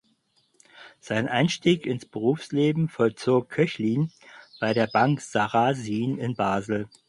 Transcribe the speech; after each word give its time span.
Seinen 0.99 1.27
Einstieg 1.27 1.85
ins 1.85 2.07
Berufsleben 2.07 2.89
vollzog 2.89 3.51
Koechlin 3.51 4.11
bei 4.59 4.73
der 4.73 4.87
Bank 4.87 5.21
Sarasin 5.21 6.17
in 6.17 6.33
Basel. 6.35 6.89